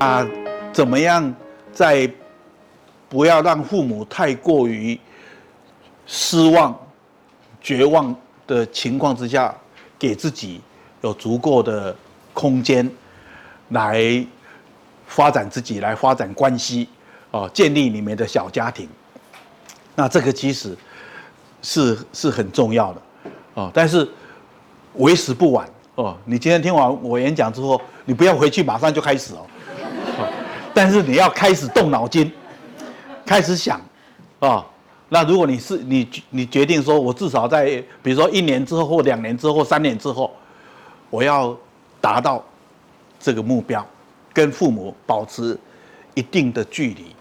[0.00, 0.26] 啊，
[0.72, 1.32] 怎么样
[1.74, 2.10] 在
[3.06, 4.98] 不要让父母太过于
[6.06, 6.74] 失望、
[7.60, 8.16] 绝望
[8.46, 9.54] 的情况之下，
[9.98, 10.62] 给自己
[11.02, 11.94] 有足够的
[12.32, 12.90] 空间
[13.68, 14.24] 来
[15.06, 16.88] 发展自己，来发展关系，
[17.30, 18.88] 哦，建立你们的小家庭。
[19.94, 20.74] 那这个其实
[21.60, 23.02] 是是很重要的，
[23.52, 24.08] 哦，但是
[24.94, 26.16] 为时不晚哦。
[26.24, 29.46] 你今天听完我演讲之后，你不要回去马上就开始哦。
[30.82, 32.32] 但是你要开始动脑筋，
[33.26, 33.78] 开始想，
[34.38, 34.64] 啊，
[35.10, 40.34] 那如果你是你你决定说，我至少在比如说一年之后或两年之后三年之后，
[41.10, 41.54] 我要
[42.00, 42.42] 达到
[43.18, 43.86] 这个目标，
[44.32, 45.54] 跟父母保持
[46.14, 47.14] 一定的距离，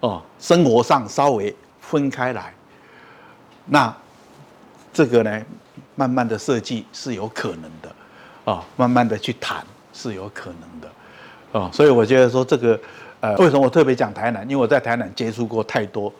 [0.00, 2.54] 哦，生活上稍微分开来，
[3.66, 3.94] 那
[4.90, 5.42] 这个呢，
[5.96, 7.94] 慢慢的设计是有可能的，
[8.50, 10.88] 啊，慢慢的去谈是有可能的。
[11.52, 12.80] 哦，所以我觉得说这个，
[13.22, 14.42] 呃，为什么我特别讲台南？
[14.50, 16.12] 因为我在台南接触过太多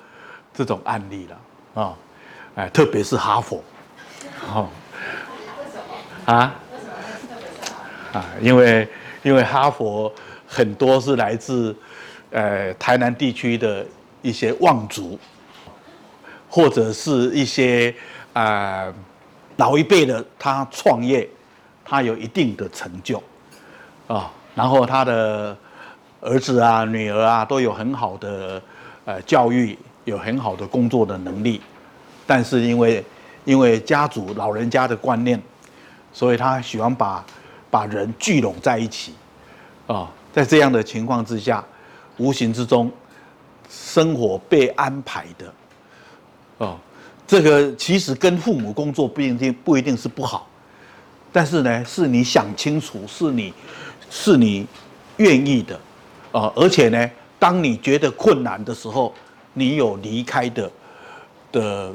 [0.54, 1.96] 这种案例了，啊，
[2.54, 3.60] 哎，特别是哈佛，
[4.54, 4.68] 哦，
[6.26, 6.54] 啊，
[8.12, 8.88] 啊，因为
[9.24, 10.12] 因为哈佛
[10.46, 11.74] 很多是来自
[12.30, 13.84] 呃台南地区的
[14.22, 15.18] 一些望族，
[16.48, 17.92] 或者是一些
[18.32, 18.94] 呃
[19.56, 21.28] 老一辈的他创业，
[21.84, 23.20] 他有一定的成就，
[24.06, 24.30] 啊。
[24.54, 25.56] 然后他的
[26.22, 28.62] 儿子啊、女儿啊都有很好的
[29.04, 31.60] 呃教育，有很好的工作的能力，
[32.26, 33.04] 但是因为
[33.44, 35.40] 因为家族老人家的观念，
[36.12, 37.24] 所以他喜欢把
[37.70, 39.14] 把人聚拢在一起，
[39.86, 41.62] 啊，在这样的情况之下，
[42.16, 42.90] 无形之中
[43.68, 45.54] 生活被安排的，
[46.58, 46.78] 哦，
[47.26, 50.48] 这个其实跟父母工作不一定不一定是不好，
[51.32, 53.52] 但是呢，是你想清楚，是你。
[54.14, 54.66] 是你
[55.16, 55.80] 愿意的，
[56.32, 59.12] 啊，而且呢，当你觉得困难的时候，
[59.52, 60.70] 你有离开的
[61.52, 61.92] 的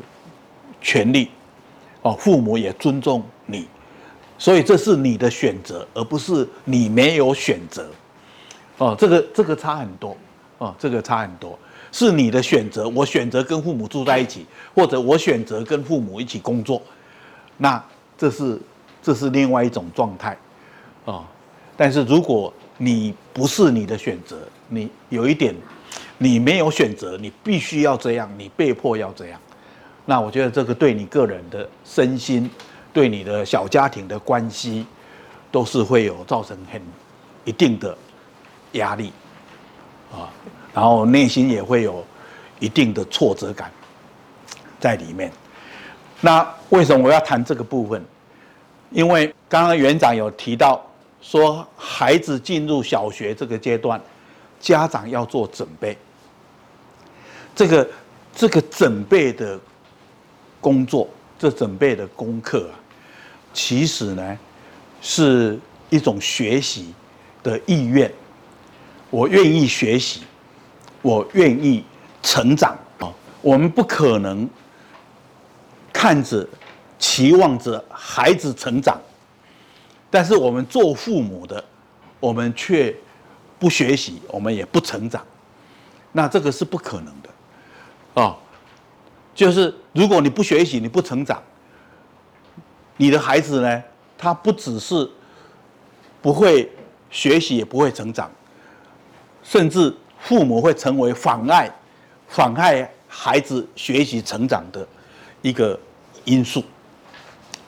[0.79, 1.29] 权利，
[2.03, 3.67] 哦，父母也尊重你，
[4.37, 7.89] 所以这是你的选择，而不是你没有选择，
[8.77, 10.15] 哦，这个这个差很多，
[10.59, 11.57] 哦，这个差很多，
[11.91, 16.79] 是你的选择，我选择跟父母住在一起，或者我选择跟父母一起工作，
[17.57, 17.83] 那
[18.15, 18.61] 这是
[19.01, 20.37] 这是另外一种状态，
[21.05, 21.27] 啊。
[21.75, 25.55] 但是如果你不是你的选择，你有一点，
[26.19, 29.39] 你没有选择，你必须要这样，你被迫要这样，
[30.05, 32.47] 那我觉得这个对你个人的身心，
[32.93, 34.85] 对你的小家庭的关系，
[35.51, 36.79] 都是会有造成很
[37.45, 37.97] 一定的
[38.73, 39.11] 压力，
[40.11, 40.29] 啊，
[40.71, 42.05] 然后内心也会有
[42.59, 43.71] 一定的挫折感
[44.79, 45.31] 在里面。
[46.21, 48.05] 那为什么我要谈这个部分？
[48.91, 50.83] 因为刚刚园长有提到。
[51.21, 54.01] 说孩子进入小学这个阶段，
[54.59, 55.97] 家长要做准备。
[57.55, 57.89] 这个
[58.35, 59.59] 这个准备的
[60.61, 62.79] 工作，这准备的功课啊，
[63.53, 64.39] 其实呢
[65.01, 66.93] 是一种学习
[67.41, 68.11] 的意愿。
[69.09, 70.21] 我愿意学习，
[71.01, 71.83] 我愿意
[72.21, 73.11] 成长啊。
[73.41, 74.47] 我们不可能
[75.91, 76.47] 看着、
[76.99, 78.99] 期望着孩子成长。
[80.09, 81.63] 但是我们做父母的，
[82.19, 82.95] 我们却
[83.59, 85.25] 不学习，我们也不成长，
[86.11, 88.37] 那这个是不可能的，啊，
[89.35, 91.41] 就是如果你不学习，你不成长，
[92.95, 93.83] 你的孩子呢，
[94.17, 95.09] 他不只是
[96.21, 96.71] 不会
[97.09, 98.31] 学习，也不会成长，
[99.43, 101.69] 甚至父母会成为妨碍、
[102.27, 104.87] 妨碍孩子学习成长的
[105.41, 105.77] 一个
[106.23, 106.63] 因素，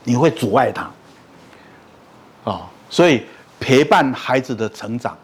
[0.03, 0.89] 你会阻碍他。
[2.43, 3.23] 啊，所以
[3.59, 5.17] 陪伴孩子的成长，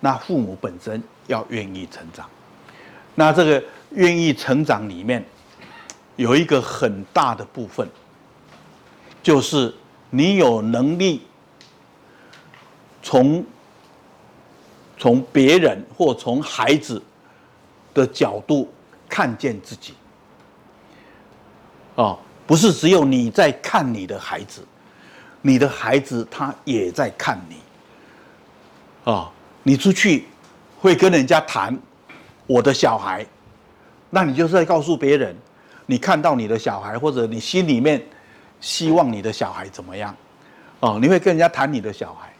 [0.00, 2.28] 那父母本身要愿意成长。
[3.14, 5.24] 那这个愿意成长里面，
[6.16, 7.88] 有一个很大的部分，
[9.22, 9.74] 就是
[10.10, 11.22] 你有能力
[13.02, 13.44] 从
[14.96, 17.02] 从别人或从孩子
[17.92, 18.72] 的角度
[19.08, 19.94] 看见自己。
[21.96, 24.64] 哦，不是只有你在看你的孩子。
[25.46, 27.56] 你的孩子他也在看你，
[29.12, 29.30] 啊，
[29.62, 30.24] 你出去
[30.80, 31.78] 会跟人家谈
[32.46, 33.26] 我的小孩，
[34.08, 35.36] 那你就是在告诉别人，
[35.84, 38.02] 你看到你的小孩，或者你心里面
[38.58, 40.16] 希望你的小孩怎么样，
[40.80, 42.32] 哦，你会跟人家谈你的小孩，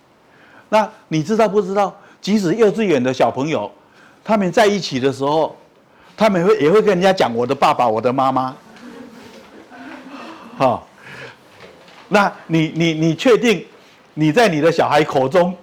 [0.71, 1.95] 那你知道不知道？
[2.23, 3.71] 即使幼稚园的小朋友，
[4.25, 5.55] 他们在一起的时候，
[6.17, 8.57] 他们会也会跟人家讲我的爸爸，我的妈妈，
[10.57, 10.89] 好。
[12.09, 13.65] 那你你你确定
[14.15, 15.57] 你在你的小孩口中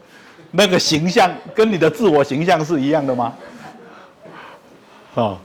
[0.52, 3.34] 那个形象跟你的自我形象是一样的吗？
[5.14, 5.38] 哦，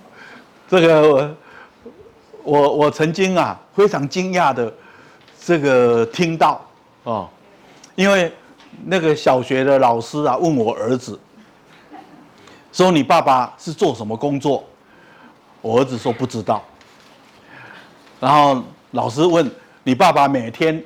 [0.68, 1.36] 这个我
[2.42, 4.72] 我我曾经啊非常惊讶的
[5.44, 6.64] 这个听到
[7.02, 7.28] 哦，
[7.94, 8.32] 因为
[8.84, 11.18] 那个小学的老师啊问我儿子
[12.72, 14.64] 说，你爸爸是做什么工作？
[15.62, 16.62] 我儿子说不知道。
[18.20, 18.62] 然后
[18.92, 19.50] 老师问
[19.86, 20.82] 你爸爸每天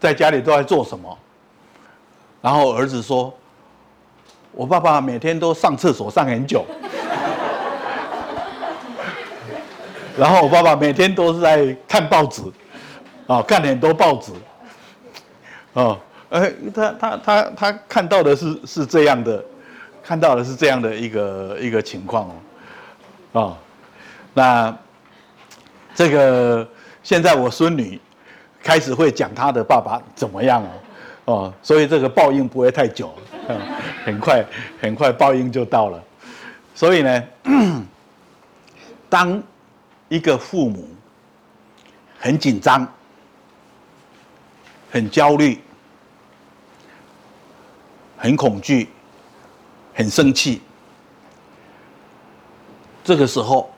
[0.00, 1.18] 在家里都在做什么？
[2.42, 3.32] 然后儿子说。
[4.52, 6.66] 我爸爸每天都上厕所上很久，
[10.18, 12.42] 然后我爸爸每天都是在看报纸，
[13.28, 14.32] 啊，看很多报纸，
[15.74, 15.96] 哦，
[16.30, 19.44] 哎，他他他他看到的是是这样的，
[20.02, 22.28] 看到的是这样的一个一个情况
[23.30, 23.58] 哦，啊，
[24.34, 24.76] 那
[25.94, 26.68] 这个
[27.04, 28.00] 现在我孙女
[28.62, 30.62] 开始会讲他的爸爸怎么样
[31.24, 33.12] 哦，哦，所以这个报应不会太久。
[34.04, 34.46] 很快，
[34.80, 36.02] 很快报应就到了。
[36.74, 37.24] 所以呢，
[39.08, 39.42] 当
[40.08, 40.88] 一个父母
[42.18, 42.86] 很紧张、
[44.90, 45.60] 很焦虑、
[48.16, 48.88] 很恐惧、
[49.94, 50.62] 很生气，
[53.02, 53.68] 这个时候，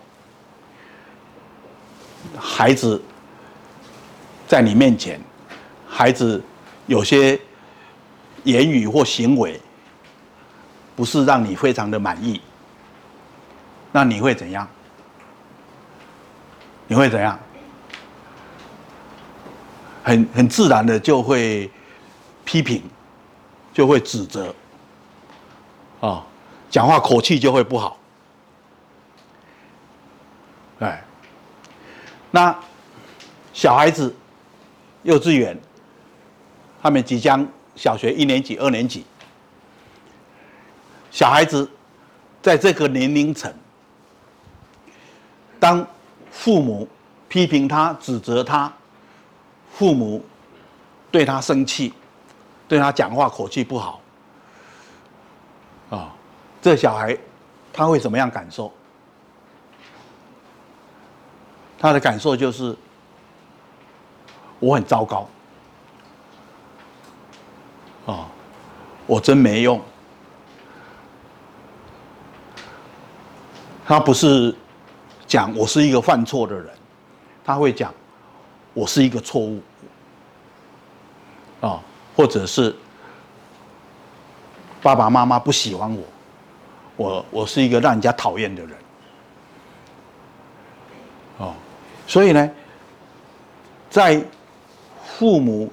[2.39, 3.03] 孩子
[4.53, 5.19] 在你面前，
[5.89, 6.45] 孩子
[6.87, 7.41] 有些。
[8.45, 9.61] 言语或行为
[10.97, 12.41] 不是让你非常的满意，
[13.93, 14.69] 那你会怎样？
[16.89, 17.39] 你会怎样？
[20.03, 21.71] 很很自然的就会
[22.45, 22.83] 批评，
[23.73, 24.53] 就会指责，
[26.01, 26.27] 啊，
[26.69, 27.97] 讲话口气就会不好，
[30.81, 31.05] 哎，
[32.33, 32.59] 那
[33.53, 34.13] 小孩子
[35.03, 35.59] 幼稚园，
[36.83, 37.47] 他们即将。
[37.75, 39.03] 小学一年级、二年级，
[41.11, 41.67] 小孩子
[42.43, 43.51] 在这个年龄层，
[45.59, 45.85] 当
[46.31, 46.87] 父母
[47.29, 48.71] 批评他、指责他，
[49.73, 50.23] 父母
[51.11, 51.95] 对他生气，
[52.69, 54.03] 对他讲话口气不好，
[55.89, 56.15] 啊，
[56.61, 57.17] 这小孩
[57.73, 58.71] 他会怎么样感受？
[61.79, 62.77] 他的感受就是
[64.63, 65.29] 我很糟糕。
[68.07, 68.27] 啊、哦，
[69.09, 69.81] 我真没用。
[73.85, 74.55] 他不是
[75.27, 76.71] 讲我是一个犯错的人，
[77.45, 77.93] 他会讲
[78.73, 79.61] 我是一个错误。
[81.61, 81.81] 啊、哦，
[82.17, 82.75] 或者是
[84.81, 86.05] 爸爸妈妈不喜欢我，
[86.97, 88.79] 我我是一个让人家讨厌的人。
[91.39, 91.53] 哦，
[92.07, 92.51] 所以呢，
[93.91, 94.25] 在
[95.23, 95.71] 父母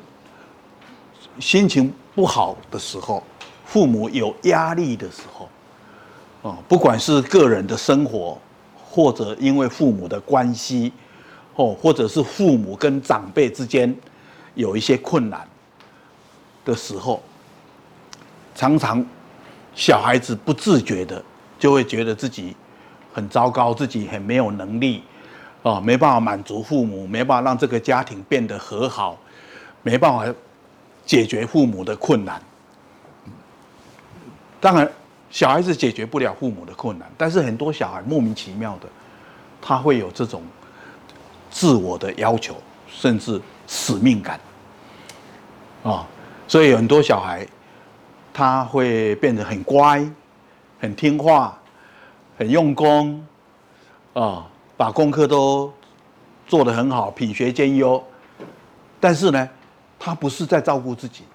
[1.39, 1.91] 心情。
[2.13, 3.23] 不好的时候，
[3.65, 5.49] 父母有压力的时候，
[6.43, 8.37] 哦，不管是个人的生活，
[8.77, 10.93] 或者因为父母的关系，
[11.55, 13.95] 哦，或者是父母跟长辈之间
[14.53, 15.47] 有一些困难
[16.63, 17.23] 的时候，
[18.53, 19.03] 常常
[19.73, 21.23] 小孩子不自觉的
[21.57, 22.55] 就会觉得自己
[23.11, 25.01] 很糟糕，自己很没有能力，
[25.63, 29.17] 哦，没办法满足父母，没办法让这个家庭变得和好，
[29.83, 30.33] 没办法。
[31.05, 32.39] 解决父母的困难，
[34.61, 34.87] 当然，
[35.31, 38.87] 小孩子解决不了父母的困难，但是很多小孩莫名其妙的，
[39.59, 40.43] 他会有这种
[41.49, 42.55] 自我的要求，
[42.87, 44.39] 甚至使命感，
[45.81, 46.05] 啊，
[46.47, 47.43] 所以很多小孩
[48.31, 50.07] 他会变得很乖、
[50.79, 51.57] 很听话、
[52.37, 53.25] 很用功，
[54.13, 54.45] 啊，
[54.77, 55.73] 把功课都
[56.45, 58.03] 做得很好，品学兼优，
[58.99, 59.49] 但是呢，
[59.99, 61.25] 他不是在照顾自己，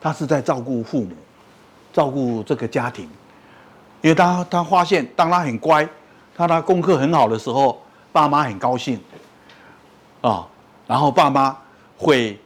[0.00, 1.10] 他是在照顾父母，
[1.92, 3.10] 照顾这个家庭，
[4.02, 5.86] 因为他他发现，当他很乖，
[6.36, 7.82] 他他功课很好的时候，
[8.12, 9.00] 爸妈很高兴，
[10.20, 10.46] 啊，
[10.86, 11.56] 然后爸妈
[11.98, 12.38] 会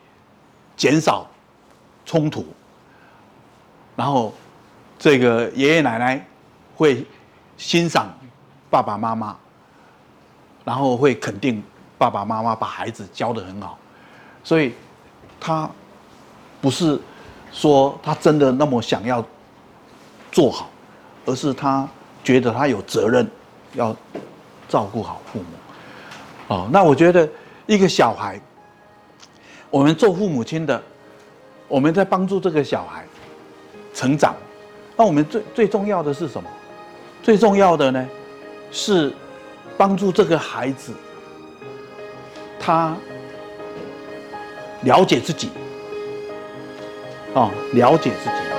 [0.74, 1.28] 减少
[2.06, 2.46] 冲突，
[3.94, 4.32] 然后
[4.98, 6.26] 这个爷爷奶奶
[6.74, 7.06] 会
[7.58, 8.08] 欣赏
[8.70, 9.36] 爸爸妈妈，
[10.64, 11.62] 然后会肯定
[11.98, 13.78] 爸爸妈妈把孩子教得很好，
[14.42, 14.72] 所以。
[15.40, 15.68] 他
[16.60, 17.00] 不是
[17.50, 19.24] 说他真的那么想要
[20.30, 20.68] 做好，
[21.24, 21.88] 而是他
[22.22, 23.26] 觉得他有责任
[23.72, 23.96] 要
[24.68, 25.46] 照顾好父母。
[26.48, 27.26] 哦，那我觉得
[27.66, 28.38] 一个小孩，
[29.70, 30.80] 我们做父母亲的，
[31.66, 33.06] 我们在帮助这个小孩
[33.94, 34.36] 成长。
[34.96, 36.48] 那我们最最重要的是什么？
[37.22, 38.08] 最重要的呢，
[38.70, 39.12] 是
[39.78, 40.92] 帮助这个孩子，
[42.60, 42.94] 他。
[44.82, 45.50] 了解自己，
[47.34, 48.49] 啊，了解自己。